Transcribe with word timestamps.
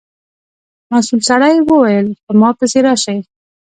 مسؤل 0.91 1.19
سړي 1.29 1.55
و 1.61 1.67
ویل 1.81 2.07
په 2.25 2.31
ما 2.39 2.49
پسې 2.59 2.79
راشئ. 2.87 3.17